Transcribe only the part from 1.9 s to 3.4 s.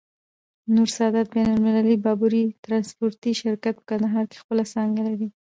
باربری ترانسپورټي